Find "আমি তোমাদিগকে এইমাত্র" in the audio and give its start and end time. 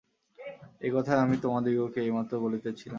1.19-2.33